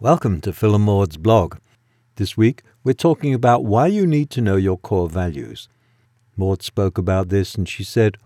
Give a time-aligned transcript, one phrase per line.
[0.00, 1.56] Welcome to Phil Maud's blog.
[2.14, 5.68] This week, we're talking about why you need to know your core values.
[6.36, 8.16] Maud spoke about this and she said,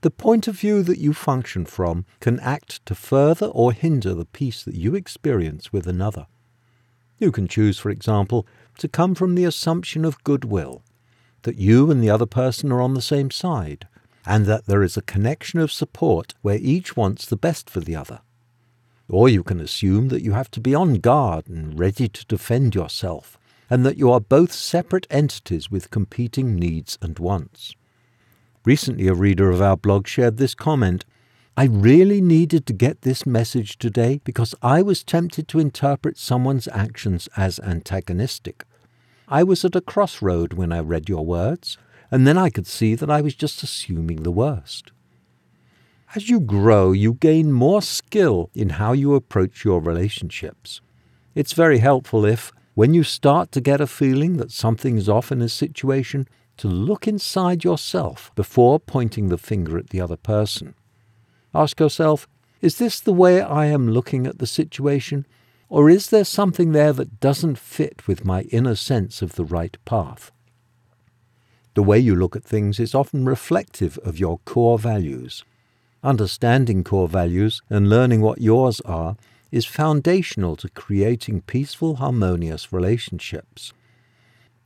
[0.00, 4.24] The point of view that you function from can act to further or hinder the
[4.24, 6.28] peace that you experience with another.
[7.18, 8.46] You can choose, for example,
[8.78, 10.82] to come from the assumption of goodwill,
[11.42, 13.86] that you and the other person are on the same side,
[14.24, 17.94] and that there is a connection of support where each wants the best for the
[17.94, 18.20] other.
[19.08, 22.74] Or you can assume that you have to be on guard and ready to defend
[22.74, 23.38] yourself,
[23.70, 27.74] and that you are both separate entities with competing needs and wants.
[28.64, 31.04] Recently, a reader of our blog shared this comment
[31.58, 36.68] I really needed to get this message today because I was tempted to interpret someone's
[36.68, 38.64] actions as antagonistic.
[39.26, 41.76] I was at a crossroad when I read your words,
[42.12, 44.92] and then I could see that I was just assuming the worst.
[46.14, 50.80] As you grow, you gain more skill in how you approach your relationships.
[51.34, 55.30] It's very helpful if, when you start to get a feeling that something is off
[55.30, 60.74] in a situation, to look inside yourself before pointing the finger at the other person.
[61.54, 62.26] Ask yourself,
[62.62, 65.26] is this the way I am looking at the situation,
[65.68, 69.76] or is there something there that doesn't fit with my inner sense of the right
[69.84, 70.32] path?
[71.74, 75.44] The way you look at things is often reflective of your core values.
[76.02, 79.16] Understanding core values and learning what yours are
[79.50, 83.72] is foundational to creating peaceful, harmonious relationships.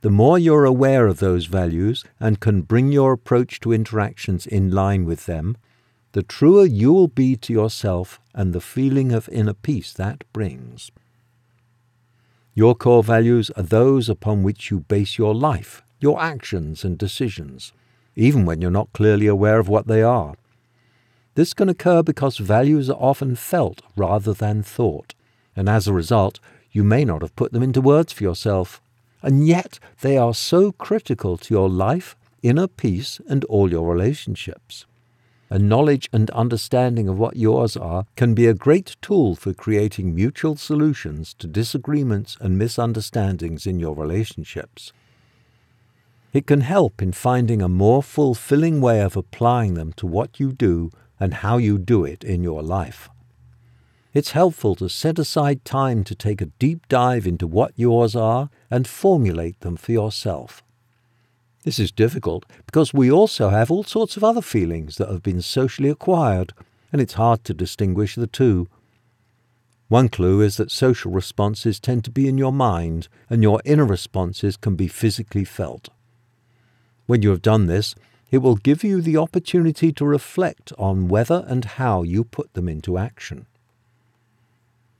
[0.01, 4.69] The more you're aware of those values and can bring your approach to interactions in
[4.69, 5.57] line with them,
[6.11, 10.91] the truer you will be to yourself and the feeling of inner peace that brings.
[12.53, 17.71] Your core values are those upon which you base your life, your actions and decisions,
[18.15, 20.35] even when you're not clearly aware of what they are.
[21.35, 25.15] This can occur because values are often felt rather than thought,
[25.55, 26.39] and as a result,
[26.71, 28.81] you may not have put them into words for yourself.
[29.21, 34.85] And yet, they are so critical to your life, inner peace, and all your relationships.
[35.49, 40.15] A knowledge and understanding of what yours are can be a great tool for creating
[40.15, 44.91] mutual solutions to disagreements and misunderstandings in your relationships.
[46.33, 50.51] It can help in finding a more fulfilling way of applying them to what you
[50.51, 50.89] do
[51.19, 53.09] and how you do it in your life.
[54.13, 58.49] It's helpful to set aside time to take a deep dive into what yours are
[58.69, 60.63] and formulate them for yourself.
[61.63, 65.41] This is difficult because we also have all sorts of other feelings that have been
[65.41, 66.53] socially acquired,
[66.91, 68.67] and it's hard to distinguish the two.
[69.87, 73.85] One clue is that social responses tend to be in your mind, and your inner
[73.85, 75.89] responses can be physically felt.
[77.05, 77.95] When you have done this,
[78.33, 82.67] it will give you the opportunity to reflect on whether and how you put them
[82.67, 83.45] into action.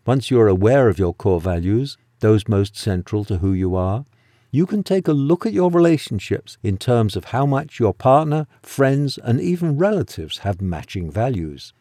[0.05, 4.05] Once you are aware of your core values, those most central to who you are,
[4.51, 8.45] you can take a look at your relationships in terms of how much your partner,
[8.61, 11.73] friends, and even relatives have matching values.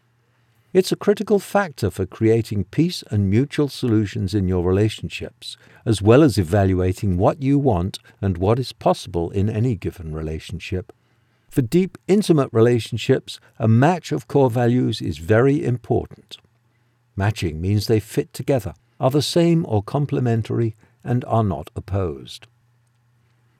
[0.72, 6.22] It's a critical factor for creating peace and mutual solutions in your relationships, as well
[6.22, 10.94] as evaluating what you want and what is possible in any given relationship.
[11.52, 16.38] For deep, intimate relationships, a match of core values is very important.
[17.14, 20.74] Matching means they fit together, are the same or complementary,
[21.04, 22.46] and are not opposed.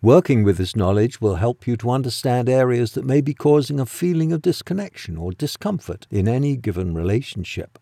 [0.01, 3.85] Working with this knowledge will help you to understand areas that may be causing a
[3.85, 7.79] feeling of disconnection or discomfort in any given relationship.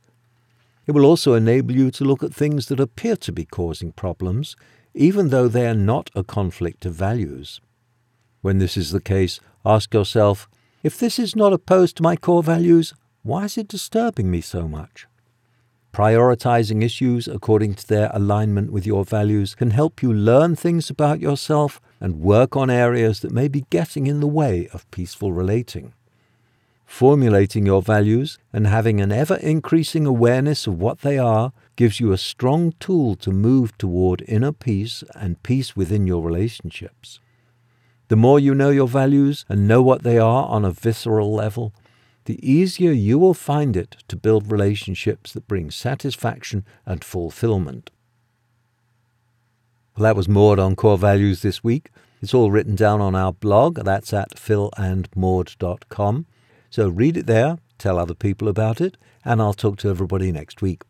[0.89, 4.57] It will also enable you to look at things that appear to be causing problems,
[4.93, 7.61] even though they are not a conflict of values.
[8.41, 10.49] When this is the case, ask yourself
[10.83, 14.67] if this is not opposed to my core values, why is it disturbing me so
[14.67, 15.07] much?
[15.93, 21.21] Prioritizing issues according to their alignment with your values can help you learn things about
[21.21, 25.93] yourself and work on areas that may be getting in the way of peaceful relating.
[26.87, 32.13] Formulating your values and having an ever increasing awareness of what they are gives you
[32.13, 37.21] a strong tool to move toward inner peace and peace within your relationships.
[38.11, 41.73] The more you know your values and know what they are on a visceral level,
[42.25, 47.93] the easier you will find it to build relationships that bring satisfaction and fulfillment.
[49.97, 51.91] Well, that was Maud on core values this week.
[52.21, 53.77] It's all written down on our blog.
[53.77, 56.27] That's at philandmaud.com.
[56.69, 60.61] So read it there, tell other people about it, and I'll talk to everybody next
[60.61, 60.83] week.